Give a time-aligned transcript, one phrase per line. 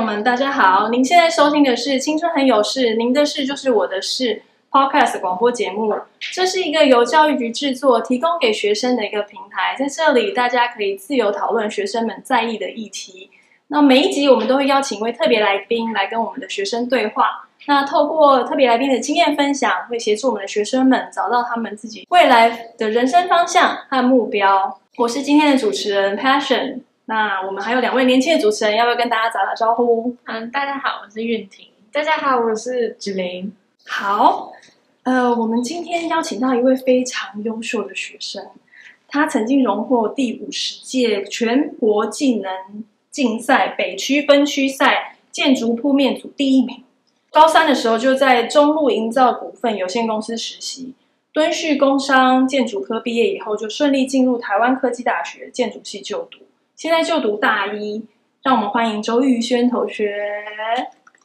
[0.00, 0.88] 友们，大家好！
[0.88, 5.94] 您现在收听的是《青春很有事》，您的事就是我的事 Podcast 广播节目。
[6.32, 13.28] 这是一个由教育局制作、提供给学生的一个平台，在这里大家可以自由讨论学生们在意的议题。
[13.66, 17.48] 那每一集我们都会邀请一位特别来宾来跟我们的学生对话。
[17.66, 24.80] 那透过特别来宾的经验分享，会协助我们的学生们找到他们自己未来的人生方向和目标。
[24.96, 26.80] 我是今天的主持人 Passion。
[27.10, 30.14] 那我们还有两位年轻的主持人，要不要跟大家打打招呼？
[30.26, 31.66] 嗯，大家好，我是韵婷。
[31.90, 33.52] 大家好，我是芷玲。
[33.84, 34.52] 好，
[35.02, 38.46] 呃，我们今天邀请到一位非常优秀的学生，
[39.08, 46.84] 他曾经荣获第五十届全国技能竞赛北区分区赛建筑铺面组第一名。
[47.32, 50.94] 高三的时候就在中路营造股份有限公司实习，
[51.32, 56.38] 敦叙工商建筑科毕业以后，就顺利进入台湾科技大学建筑系就读。
[56.80, 58.06] 现在就读大一，
[58.42, 60.16] 让我们欢迎周玉轩同学。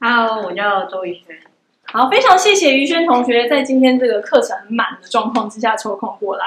[0.02, 1.28] Hello，我叫周玉轩。
[1.84, 6.46] 好，非常谢谢于轩同学在今天这个课程很满的状况之下抽空过来。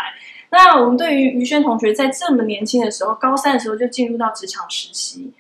[0.50, 5.32] 那我们对于于轩同学在这么年轻的时候，高三的时候就进入到职场实习，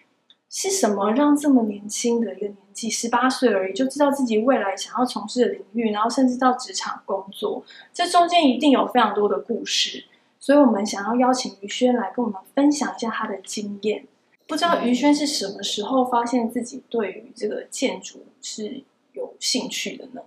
[0.48, 10.04] 是什么让这么年轻的一个年纪，十八岁而已，就知道自己未来想要从事的领域，然后甚至到职场工作，这中间一定有非常多的故事。
[10.40, 14.06] 所以我们想要邀请于轩来跟我们分享一下他的经验。
[14.46, 20.22] 不知道于轩是什么时候发现自己对于这个建筑是有兴趣的呢？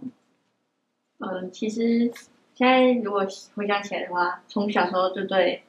[1.20, 2.12] 嗯，其实
[2.54, 5.64] 现在如果回想起来的话，从小时候就对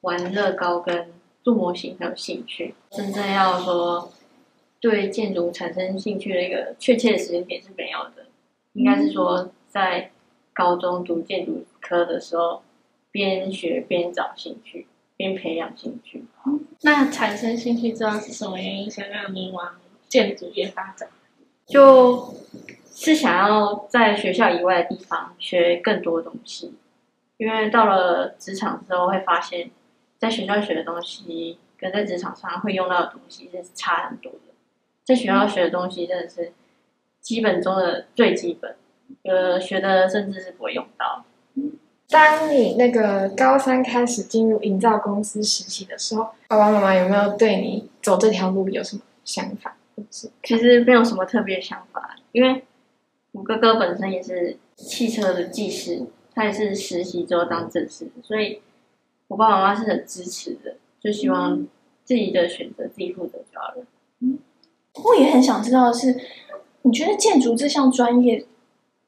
[0.00, 2.74] 玩乐高跟做模型很有兴趣。
[2.90, 4.10] 真正要说
[4.80, 8.26] 对建筑产生兴趣的一个确切的时间点是没有的，
[8.72, 10.10] 应该是说在
[10.54, 12.62] 高中读建筑科的时候。
[13.10, 16.24] 边学边找兴趣，边培养兴趣。
[16.82, 18.90] 那产生兴趣之后是什么原因？
[18.90, 19.76] 想让你往
[20.08, 21.08] 建筑业发展？
[21.66, 22.34] 就
[22.92, 26.74] 是想要在学校以外的地方学更多东西，
[27.36, 29.70] 因为到了职场之后会发现，
[30.18, 34.38] 在学校学的东西跟在职场上会用到的东西是差很多的。
[35.04, 36.52] 在学校学的东西真的是
[37.20, 38.76] 基本中的最基本，
[39.24, 41.24] 呃，学的甚至是不会用到。
[42.10, 49.76] 当你那个高三开始进入营造公司实习的时候，爸爸妈妈有没有对你走这条路有什么想法？
[50.42, 52.64] 其实没有什么特别想法，因为
[53.32, 58.60] 我哥哥本身也是汽车的技师，他也是实习之后当正式，所以
[59.28, 61.66] 我爸爸妈妈是很支持的，就希望
[62.04, 63.84] 自己的选择自己负责就好了。
[64.20, 64.38] 嗯，
[65.04, 66.18] 我也很想知道的是，
[66.82, 68.46] 你觉得建筑这项专业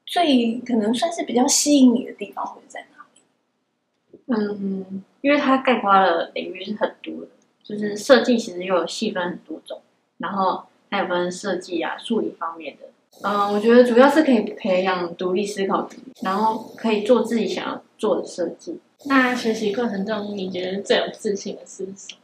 [0.05, 2.92] 最可能算是比较吸引你的地方会在哪？
[4.37, 7.29] 嗯，因为它概括的领域是很多的，
[7.63, 9.81] 就是设计其实又有细分很多种，
[10.19, 12.89] 然后还有分设计啊、数理方面的。
[13.23, 18.81] 嗯，我觉得主要是可以培养独立思考能力，然后可以做自己想要做的设计。
[19.07, 22.19] 那学习过程中，你觉得最有自信的是什么？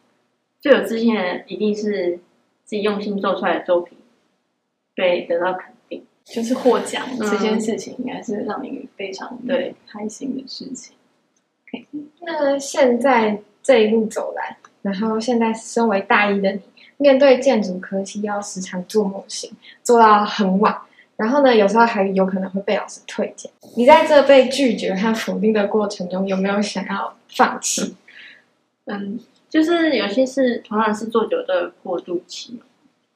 [0.61, 2.17] 最有自信的一定是
[2.65, 3.99] 自己用心做出来的作品，
[4.95, 10.97] 对，得到肯定，就是获奖、嗯、这件事情，应该是让你非常对开心的事情。
[12.21, 16.61] 那现在这一路走来，然后现在身为大一的你，
[16.97, 19.51] 面对建筑科系要时常做模型，
[19.83, 20.77] 做到很晚，
[21.17, 23.51] 然后呢，有时候还有可能会被老师退件。
[23.77, 27.97] 你在这被拒绝和否定的过程中，有没有想要放弃？
[28.87, 29.19] 嗯，
[29.49, 32.61] 就是有些事同样是做久的过渡期，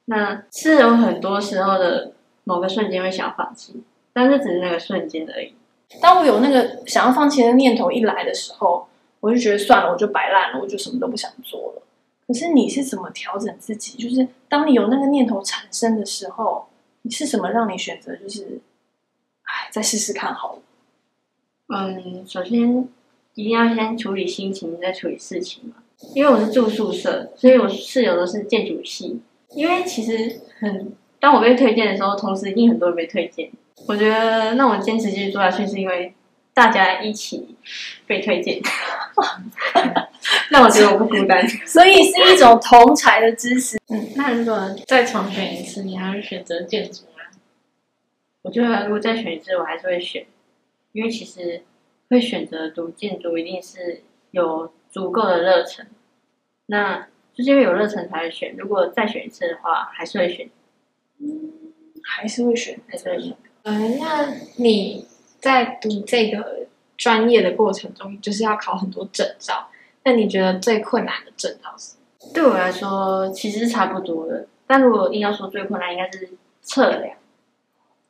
[0.07, 2.13] 那是有很多时候的
[2.45, 3.83] 某个瞬间会想要放弃，
[4.13, 5.55] 但是只是那个瞬间而已。
[6.01, 8.87] 当我有那个想要放弃的念头一来的时候，
[9.21, 11.83] 我就觉得算了，我就摆烂了，我就什么都不想做了。
[12.27, 13.99] 可是你是怎么调整自己？
[13.99, 16.67] 就是当你有那个念头产生的时候，
[17.03, 18.17] 你是什么让你选择？
[18.17, 18.61] 就是，
[19.43, 20.63] 哎，再试试看好了。
[21.69, 22.89] 嗯，首先
[23.35, 25.77] 一定要先处理心情，再处理事情嘛。
[26.15, 29.21] 因为我是住宿舍，所以我室友都是建筑系。
[29.51, 33.49] 因为其实很，当我被推荐的时候，同时一定很多人被推荐。
[33.87, 36.13] 我觉得那我坚持继续做下去，是因为
[36.53, 37.55] 大家一起
[38.09, 38.61] 被推荐，
[40.51, 43.79] 那我觉得我不孤单， 所以是一种同才的支持。
[43.89, 47.23] 嗯，那如果再重选一次，你还会选择建筑吗？
[48.43, 50.27] 我觉得如果再选一次，我还是会选，
[50.91, 51.63] 因为其实
[52.11, 54.03] 会选择读建筑，一定是
[54.33, 55.87] 有足够的热忱。
[56.67, 58.57] 那就是因为有热忱才会选。
[58.59, 60.49] 如果再选一次的话，还是会选。
[61.23, 61.53] 嗯，
[62.03, 63.35] 还是会选，还是会选。
[63.63, 65.07] 嗯，那你
[65.39, 66.67] 在读这个
[66.97, 69.69] 专业的过程中，就是要考很多证照。
[70.05, 71.95] 那你觉得最困难的证照是？
[72.35, 74.47] 对我来说，其实差不多的。
[74.67, 76.31] 但如果硬要说最困难，应该是
[76.61, 77.17] 测量，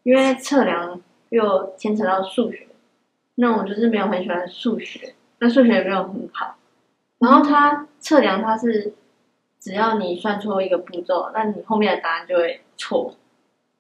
[0.05, 1.01] 因为测量
[1.31, 2.69] 又牵扯到数学，
[3.35, 6.57] 那我就是没有很喜欢数学，那数学也没有很好。
[7.19, 8.95] 然后它测量它是，
[9.63, 13.15] 只要你算错一个步骤，那你后面的答案就会错。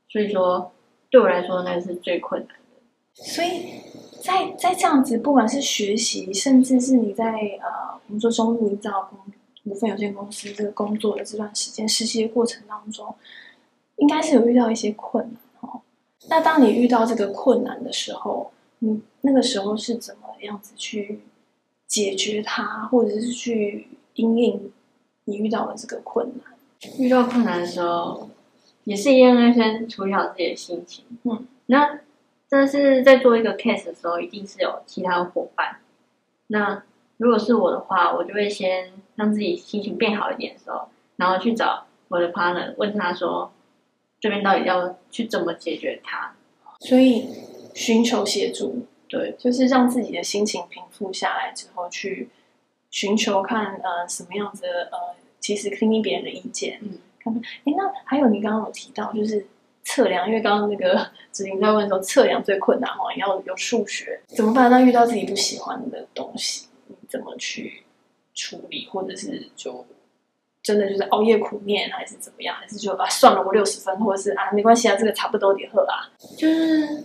[0.08, 0.70] 所以说，
[1.10, 2.80] 对我来说那是最困难的。
[3.14, 3.80] 所以
[4.22, 9.18] 在在这样子，不管是学习，甚至是你在呃，我们说中路营造工
[9.64, 13.12] 股份有限公司这个工作的这段时间实习的过程当中，
[13.96, 15.80] 应该是有遇到一些困难哦。
[16.28, 21.22] 那当你遇到这个困难的时候，你那个时候是怎么样子去
[21.88, 24.72] 解决它，或者是去应应
[25.24, 26.54] 你遇到了这个困难？
[26.98, 28.28] 遇到困难的时候，
[28.84, 31.04] 也是一样要先处理好自己的心情。
[31.22, 32.00] 嗯，那
[32.48, 35.76] 这是在做一个 case 的时候，一定是有其他的伙伴。
[36.48, 36.82] 那
[37.18, 43.52] 如果是我的话，我就会先让自己心情变好一点的时候，然后去找我的 partner，问他说，
[44.20, 46.34] 这边到底要去怎么解决它。
[46.80, 47.28] 所以
[47.74, 48.86] 寻求协助。
[49.08, 52.30] 对，就是让自己的心情平复下来之后，去
[52.92, 54.98] 寻求看呃什么样子的呃，
[55.40, 56.78] 其实听听别人的意见。
[56.82, 57.42] 嗯，看看。
[57.64, 59.44] 哎，那还有你刚刚有提到就是
[59.82, 64.70] 测量，因为刚刚那个子林在问说测量最困难哦，要有数学怎么办？
[64.70, 67.82] 那遇到自己不喜欢的东西，你怎么去
[68.34, 68.86] 处理？
[68.88, 69.84] 或者是就
[70.62, 72.54] 真的就是熬夜苦练，还是怎么样？
[72.54, 77.04] 还是就啊算了，我六十分，或者是啊没关系啊，这个差不多点喝啊，就是。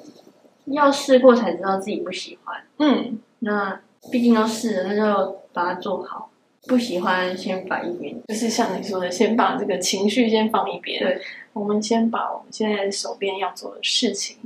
[0.69, 2.61] 要试过才知道自己不喜欢。
[2.79, 3.79] 嗯，那
[4.11, 6.29] 毕竟要试了，那就把它做好。
[6.67, 10.99] 不喜欢先摆一边，就是像你说的，先把这个情绪先放一边。
[10.99, 11.21] 对，
[11.53, 14.37] 我们先把我们现在手边要做的事情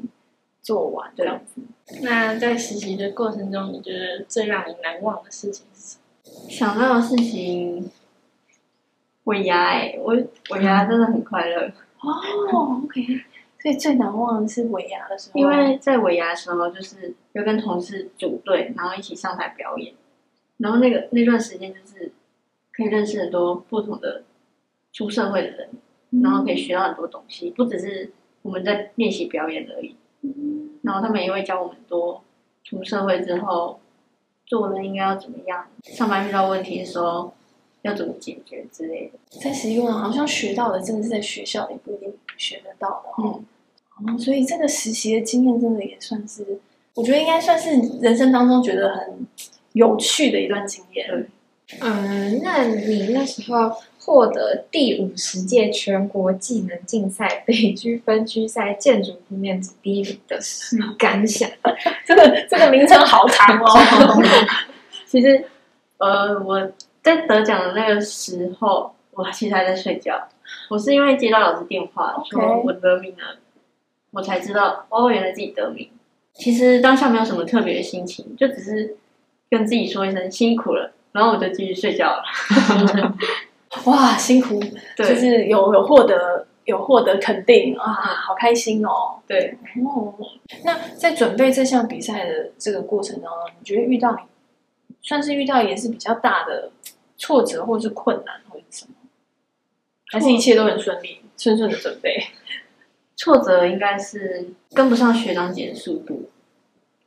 [0.62, 1.62] 做完，这样子。
[2.03, 6.50] 那在实习的过程中，你觉得最让你难忘的事情是什么？
[6.50, 7.89] 想到的事情，
[9.24, 10.13] 尾牙哎，我
[10.51, 11.71] 尾牙真的很快乐。
[12.01, 13.01] 哦，OK。
[13.62, 19.94] 所以最难忘的是尾牙的时候，因为在尾牙的时候，就是要跟同事组队，然后一起上台表演，
[20.58, 22.12] 然后那个那段时间就是
[22.72, 24.24] 可以认识很多不同的
[24.92, 25.69] 出社会的人，
[26.24, 28.12] 然后可以学到很多东西，不只是
[28.42, 29.96] 我们在练习表演而已，
[30.81, 32.24] 然后他们也会教我们多
[32.63, 33.80] 出社会之后
[34.48, 37.34] 做人应该要怎么样，上班遇到问题的时候
[37.83, 39.39] 要怎么解决之类的。
[39.39, 43.45] 在实习过程好像学到的真的是在学校里不一定学得到的，嗯。
[44.04, 46.60] 哦，所以这个实习的经验真的也算是，
[46.95, 47.69] 我觉得应该算是
[48.01, 49.28] 人生当中觉得很
[49.74, 51.28] 有趣的一段经验。
[51.80, 60.39] 嗯，那你那时候获得第五十届全国技能竞赛北区分区赛建筑平面组第一名的
[60.98, 61.48] 感想？
[62.07, 64.24] 这个这个名称好长哦。
[65.06, 65.45] 其实，
[65.98, 70.27] 呃，我在得奖的那个时候，我其实还在睡觉。
[70.69, 73.38] 我是因为接到老师电话.说我得名了。
[74.12, 75.89] 我才知道，哦，原来自己得名。
[76.33, 78.98] 其实当下没有什么特别的心情，就只是
[79.50, 82.24] 跟自己说一声辛苦了，然后我就继续睡觉了。
[83.86, 84.59] 哇，辛苦，
[84.98, 89.15] 对就是有有获得有获得肯定啊，好开心哦。
[89.25, 90.13] 对，哦，
[90.65, 94.17] 那在准备这项比赛的这个过程当中，你觉得遇到你
[95.01, 96.72] 算是遇到也是比较大的
[97.17, 98.93] 挫折，或是困难，或者什么？
[100.12, 102.17] 还是一切都很顺利，顺顺的准备？
[103.15, 106.29] 挫折应该是跟不上学长姐的速度，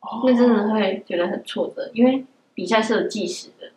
[0.00, 0.38] 那、oh.
[0.38, 2.24] 真的会觉得很挫折，因为
[2.54, 3.72] 比赛是有计时的，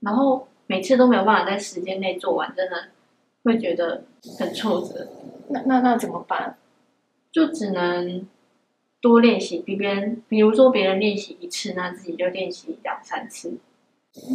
[0.00, 2.84] 然后每次都没有办法在时间内做完，真的
[3.44, 4.04] 会觉得
[4.38, 5.08] 很挫折。
[5.50, 6.56] 那那那怎么办？
[7.30, 8.26] 就只能
[9.02, 13.52] 多练习，比别人，比如说别人练习一次，那自己就练习两三次。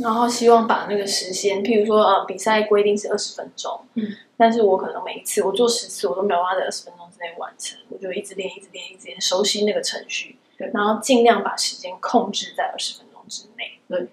[0.01, 14.07] 然后希望把那个时间，譬如说呃，比赛规定是二十分钟，嗯，但是我可能每一次我做十次，我都没有办法在二十分钟之内完成，我就一直练，一直练，一直练，熟悉那个程序，对，然后尽量把时间控制在二十分钟之内，对，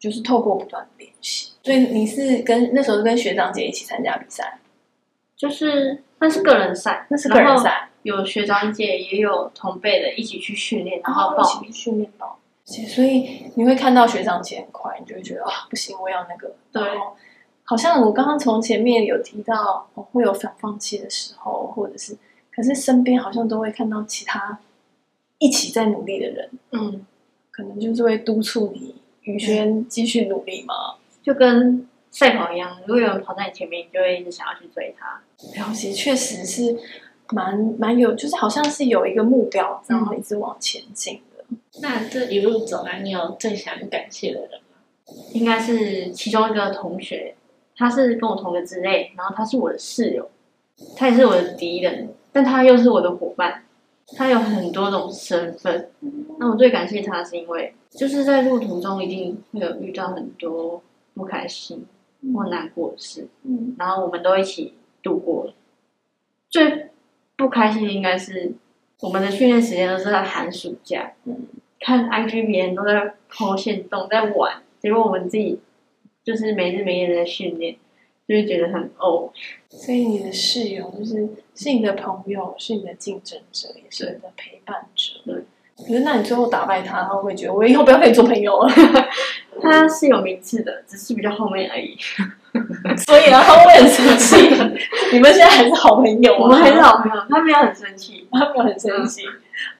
[0.00, 1.52] 就是透过不断的练习。
[1.62, 4.58] 所以你是跟那时候是跟学长姐一起参加比赛，
[5.36, 12.38] 就是那是个人赛，那是个人赛，有学长姐也有同辈的一起去训练，然后报名训练到。
[12.64, 16.54] 所以你会看到学长姐很快，你就会觉得啊，不行，我要那个。
[16.72, 16.82] 对，
[17.64, 22.16] 好像我刚刚从前面有提到，我会有想放弃的时候，或者是，
[22.54, 24.60] 可是身边好像都会看到其他
[25.38, 27.04] 一起在努力的人，嗯，
[27.50, 35.20] 可能就是会督促你宇轩继续努力嘛，就跟赛跑一样，如果有人跑在你前面，你就会一直想要去追他。
[35.60, 36.78] 了解，确实是
[37.32, 41.44] 蛮蛮有，就是好像是有一个目标，然后一直往前进的。
[41.80, 44.78] 那这一路走来，你有最想感谢的人吗？
[45.32, 47.34] 应该是其中一个同学，
[47.76, 50.30] 他是跟我同个职类，然后他是我的室友，
[50.96, 53.64] 他也是我的敌人，但他又是我的伙伴，
[54.16, 55.90] 他有很多种身份。
[56.38, 60.82] 那我最感谢他，是因为就是在路途中一定会有遇到很多
[61.14, 61.84] 不开心
[62.34, 65.54] 或难过的事，嗯，然后我们都一起度过了。
[66.48, 66.90] 最
[67.42, 68.52] 不开心的应该是
[69.00, 71.36] 我们的训练时间都是在寒暑假，嗯，
[71.80, 75.58] 看 IG 别人都在 po 限动在玩，结果我们自己
[76.22, 77.76] 就是没日没夜的在训练。
[78.28, 79.32] 就会觉得很哦，
[79.68, 85.14] 所以你的室友就是是你的朋友，是你的竞争者，也是你的陪伴者。
[85.26, 85.42] 对，
[85.86, 88.68] 可是那你最后打败他，他会会觉得我以后不要跟你做朋友了？
[89.60, 91.96] 他是有名次的，只是比较后面而已。
[93.06, 94.36] 所以啊，他会很生气。
[95.12, 97.22] 你们现在还是好朋友，我们还是好朋友。
[97.28, 99.22] 他没有很生气，他没有很生气，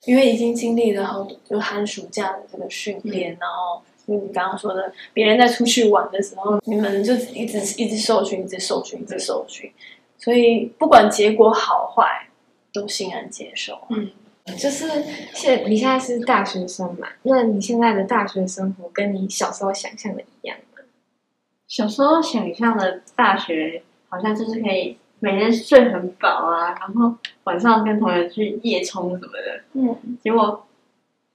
[0.05, 3.83] 因为已经经历了好多，就寒暑假的这个训练，然后。
[4.07, 9.71] 你刚刚说的，别人在出去玩的时候，你们就一直一直受训，一直受训，一直受训，
[10.19, 12.27] 所以不管结果好坏，
[12.73, 13.79] 都欣然接受。
[13.91, 14.11] 嗯，
[14.59, 14.89] 就是
[15.35, 17.09] 现你现在是大学生嘛？
[17.23, 20.83] 那你现在的大学生活跟你小时候想象的一样吗？
[21.69, 29.63] 小时候想象的大学，好像就是可以每天睡很饱啊，然后晚上跟同学去夜冲什么的。
[29.73, 30.67] 嗯，结果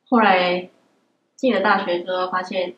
[0.09, 0.69] 后来。
[1.37, 2.73] 进了大学之后，发现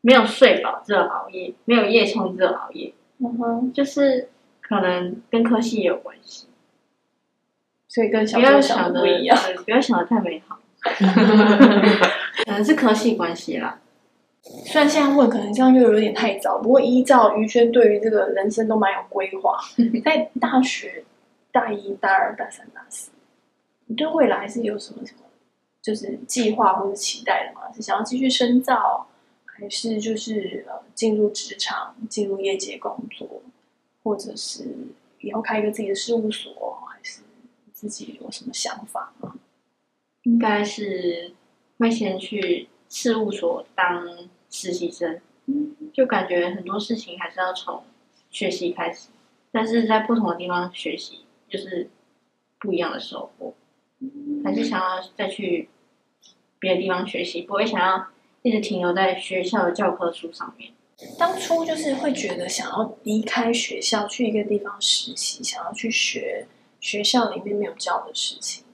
[0.00, 2.92] 没有睡饱，只有熬夜；没有夜冲，只有熬夜。
[3.18, 4.28] 嗯哼，就是
[4.60, 6.48] 可能跟科系也有关系，
[7.92, 10.58] 所以跟小时候想的不一样，不要想的太美好。
[10.80, 13.78] 可 能是科系关系啦。
[14.64, 16.58] 虽然现在问，可能这样又有点太早。
[16.58, 19.58] 不过依照于轩对于这个人生都蛮有规划，
[20.02, 21.04] 在大学
[21.52, 23.10] 大一、大二、大三、大四，
[23.86, 25.18] 你对未来是有什么什么？
[25.82, 29.06] 就是计划或者期待的吗，是想要继续深造，
[29.44, 33.42] 还是就是呃进入职场、进入业界工作，
[34.02, 34.64] 或者是
[35.20, 36.78] 以后开一个自己的事务所，
[37.82, 39.34] 自己有什么想法吗？
[40.22, 41.34] 应该是
[41.78, 47.82] 会先去事务所当实习生，嗯，就感觉很多事情还是要从
[48.30, 49.08] 学习开始，
[49.50, 51.90] 但是在不同的地方学习，就是
[52.60, 53.52] 不一样的收获。
[54.44, 55.68] 还是想要再去
[56.60, 58.06] 别的地方学习，不会想要
[58.42, 60.72] 一直停留在学校的教科书上面。
[61.18, 66.46] 当初就是会觉得想要离开学校，去一个地方实习，想要去学
[66.82, 68.64] 学校里面没有教的事情。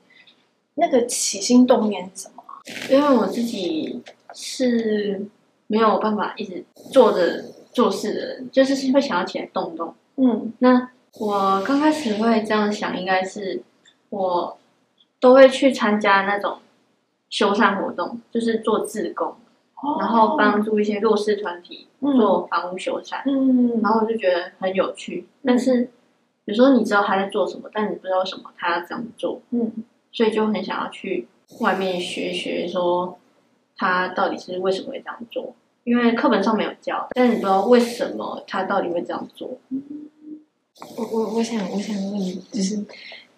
[0.74, 2.42] 那个起心动念是什么？
[2.90, 4.02] 因为我自己
[4.34, 5.24] 是
[5.68, 9.94] 没有办法一直坐着做事的人，就是会想要起来动动。
[10.16, 13.62] 嗯，那我刚开始会这样想，应该是
[14.08, 14.58] 我。
[15.20, 16.58] 都会去参加那种
[17.28, 19.26] 修缮活动，就是做志工，
[19.74, 23.20] 哦、然后帮助一些弱势团体做房屋修缮。
[23.26, 25.26] 嗯，然后我就觉得很有趣。
[25.26, 25.90] 嗯、但是
[26.48, 29.40] 有时候你知道他在做什么，但你不知道为什么他要这样做。
[29.50, 29.70] 嗯，
[30.10, 31.28] 所以就很想要去
[31.60, 33.18] 外面学学，说
[33.76, 35.54] 他到底是为什么会这样做？
[35.84, 39.58] 因为课本上没有教，但是你不知道为什么他到底会这样做。
[40.96, 42.84] 我我我想我想问你，就是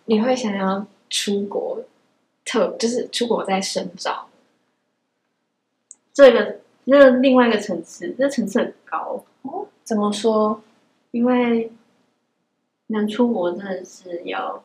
[0.05, 0.87] 你会想要？
[1.13, 1.83] 出国
[2.45, 4.29] 特就是出国再深造，
[6.13, 9.67] 这个那另外一个层次，这层次很高哦。
[9.83, 10.63] 怎么说？
[11.11, 11.73] 因为
[12.93, 14.63] 能出国真的是要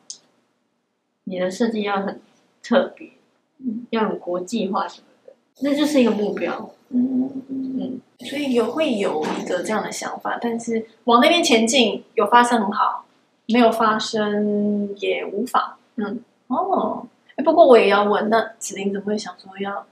[1.24, 2.20] 你的设计要很
[2.62, 3.10] 特别，
[3.58, 6.70] 嗯，要很国际化什么的，那就是一个目标。
[6.88, 13.04] 嗯嗯，嗯，所以有会有一个这样的想法，但是往那边前进，有发生很好，
[13.46, 15.76] 没有发生也无妨。
[15.96, 16.20] 嗯。
[16.46, 19.84] 哦，哎不过我也要问，那子琳怎么会想说要？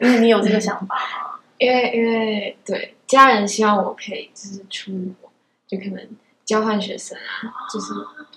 [0.00, 1.40] 因为你有这个想法吗？
[1.58, 5.30] 因为因为对家人希望我可以就是出国，
[5.66, 6.06] 就可能
[6.48, 7.92] 交换学生啊，就是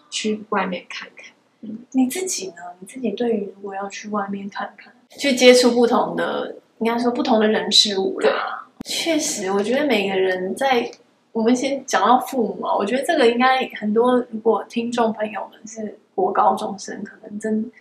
[0.09, 1.31] 去外面看看。
[1.61, 2.55] 嗯，你自己呢？
[2.79, 8.67] 你自己对于如果要去外面看看，去接触不同的，应该说不同的人事物啦。
[8.85, 10.91] 确实，我觉得每个人在
[11.31, 15.97] 我们先讲到父母啊，我觉得这个应该很多，如果听众朋友们是。
[16.13, 17.71] 国高中生可能真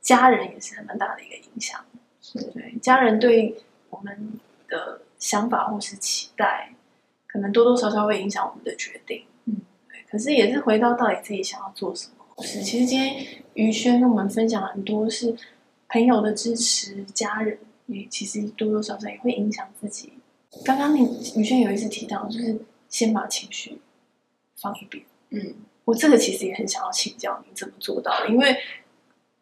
[0.00, 1.84] 家人也是很大的一个影响，
[2.22, 3.56] 是对家人对
[3.90, 6.72] 我们的想法或是期待，
[7.26, 9.24] 可能多多少少会影响我们的决定。
[10.12, 12.44] 可是也是回到到底自己想要做什么。
[12.44, 15.34] 是，其实今天于轩跟我们分享很多是
[15.88, 20.12] 朋友的支持，家人也其实多多少少也会影响自己。
[20.62, 21.00] 刚刚你
[21.34, 23.80] 于轩有一次提到，就是先把情绪
[24.60, 25.02] 放一边。
[25.30, 25.54] 嗯。
[25.84, 28.56] 我这个其实也很想要请教你怎么做到的，因为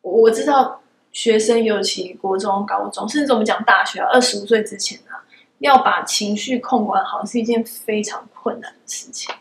[0.00, 0.80] 我知道
[1.12, 5.20] 学生尤其国中、高中，甚至我们讲大学，二十五岁之前啊，
[5.58, 9.34] 要把情绪控管好是一件非常困难的事情。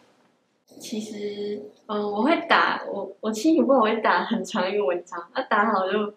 [0.80, 6.14] 其实，嗯，我会打我我心情不好，我会打很长一个文章，那、啊、打好就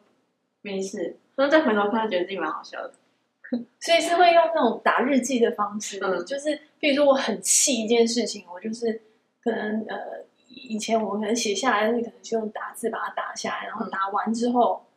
[0.62, 2.92] 没事，然后再回头看，觉得自己蛮好笑的。
[3.80, 9.02] 所以是会用那种打日记的方式，嗯、就是比如说我很气一件事情，我就是
[9.42, 14.88] 可能呃以前我可能写下来，但是可能就用打字把它打下来，然后打完之后，嗯、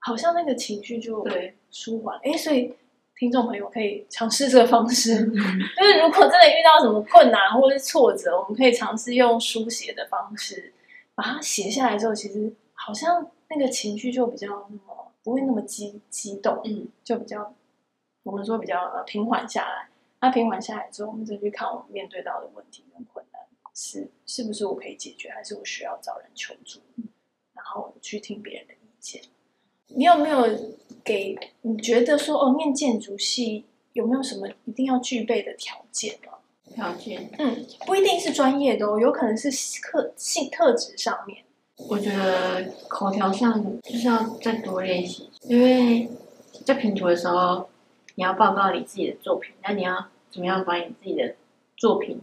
[0.00, 2.20] 好像那个情绪就对舒缓。
[2.22, 2.72] 哎，所以
[3.18, 5.32] 听众朋友可以尝试这个方式，嗯、
[5.76, 10.72] 就是如果真的遇到什么困难或者是挫折，我们可以尝试用书写的方式
[11.14, 15.02] 把它写下来之后，其实好像那个情绪就比较那么。
[15.26, 17.52] 不会那么激激动，嗯，就比较
[18.22, 19.88] 我们说比较呃平缓下来。
[20.20, 23.42] 那平缓下来之后，我们再去看我们面对到的问题跟困难
[23.74, 26.78] 是是不是我可以解决，还是我需要找人求助，
[27.54, 29.20] 然后去听别人的意见。
[29.88, 30.46] 你有没有
[31.04, 36.32] 给你觉得说哦，念建筑系有没有什么一定要具备的条件吗？
[36.74, 39.50] 条件，嗯，不一定是专业的哦，有可能是
[39.80, 41.38] 特性特质上面。
[41.88, 46.08] 我觉得口条上就是要再多练习，因为
[46.64, 47.68] 在评图的时候，
[48.16, 51.34] 你要报告你自己的作品，那你要怎么样把你自己的
[51.76, 52.20] 作品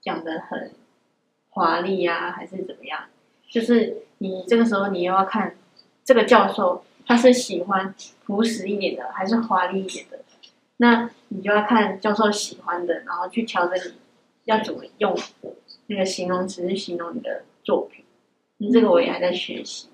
[0.00, 0.72] 讲得很
[1.50, 3.04] 华丽呀，还是怎么样？
[3.48, 5.56] 就是你这个时候你又要看
[6.10, 7.94] 这个教授他是喜欢
[8.26, 10.18] 朴实一点的，还是华丽一点的？
[10.78, 13.92] 那你就要看教授喜欢的，然后去调整你
[14.42, 15.16] 要怎么用
[15.86, 18.04] 那个形容词去形容你的作品。
[18.72, 19.88] 这个我也还在学习，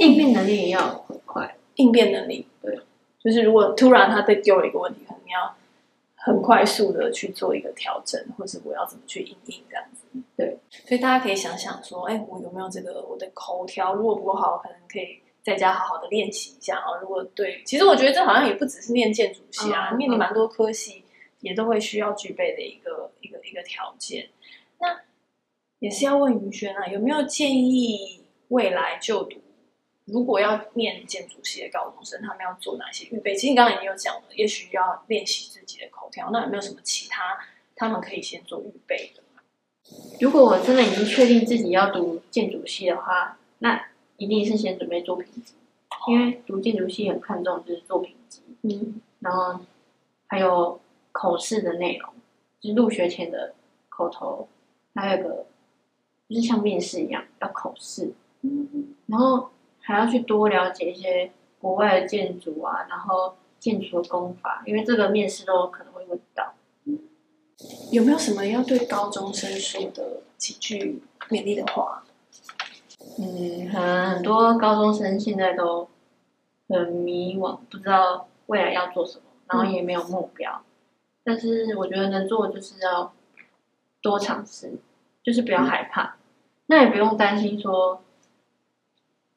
[0.00, 1.56] 应变能力也要很快。
[1.76, 2.80] 应变能力，对，
[3.22, 5.54] 就是如果突然他再丢了一个问题，可能要
[6.20, 10.06] 很快速的去做一个调整，或者我要怎么去应应这样子。
[10.36, 13.94] 对，所以大家可以想想说，哎，我有没有这个我的口条？
[13.94, 16.98] 如果不够好，可能可以在家好好的练习一下啊。
[17.00, 21.04] 如果对，其实我觉得这好像也不只是练建筑系啊，面临蛮多科系
[21.40, 24.28] 也都会需要具备的一个一个一个条件。
[24.78, 25.00] 那。
[25.80, 29.40] 也是要问于轩啊，有没有建议未来就读，
[30.12, 33.34] 如果要念建筑系的高中生，他们要做哪些预备？
[33.34, 36.30] 其实你刚刚已经有讲了，也许要练习自己的口条。
[36.30, 37.38] 那有没有什么其他
[37.74, 39.22] 他们可以先做预备的？
[40.20, 45.54] 如果我真的已经确定自己要读建筑系的话，那一定是先准备作品集，
[46.08, 49.60] 因为读建筑系很看重就是作品集，嗯，然后
[50.26, 50.80] 还有
[51.12, 52.12] 口试的内容，
[52.60, 53.54] 就是入学前的
[53.88, 54.48] 口头，
[54.94, 55.46] 还有个。
[56.28, 59.50] 就是像面试一样要口试，嗯，然后
[59.90, 66.54] 还要去多了解一些国外的建筑啊，然后建筑的工法，因为这个面试都可能会问到。
[67.92, 72.04] 有没有什么要对高中生说的几句勉励的话？
[73.18, 75.88] 嗯，可能很多高中生现在都
[76.68, 80.50] 很迷惘，不知道未来要做什么，然后也没有目标。
[80.52, 80.64] 嗯，
[81.24, 83.12] 但是我觉得能做的就是要
[84.00, 84.78] 多尝试，
[85.22, 86.02] 就是不要害怕。
[86.04, 86.16] 嗯
[86.70, 88.00] 那也不用担心说，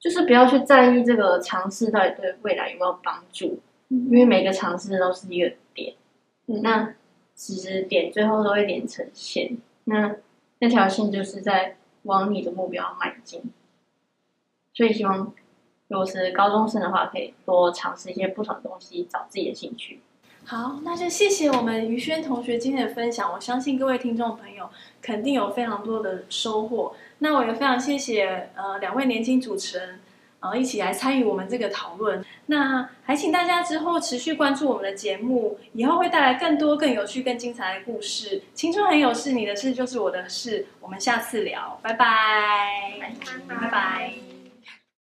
[0.03, 5.95] 就是不要去在意这个尝试到底对未来有没有帮助，因为每个尝试都是一个点，
[6.45, 6.93] 那
[7.33, 10.13] 其实点最后都会连成线，那
[10.59, 13.43] 那条线就是在往你的目标迈进。
[14.73, 15.33] 所以希望，
[15.87, 20.01] 如果是高中生的话，可以多尝试一些不同的东西，找自己的兴趣。
[20.45, 23.31] 好，那就谢谢我们于轩同学今天的分享。
[23.31, 24.69] 我相信各位听众朋友
[25.01, 26.93] 肯定有非常多的收获。
[27.23, 30.01] 那我也非常谢谢呃两位年轻主持人，
[30.41, 32.23] 呃一起来参与我们这个讨论。
[32.47, 38.43] 那还请大家之后持续关注我们的节目，以后会带来更多更有趣、更精彩的故事。
[38.53, 40.67] 青春很有事，你的事就是我的事。
[40.81, 43.55] 我们下次聊，拜拜，拜拜。
[43.55, 44.33] 拜拜。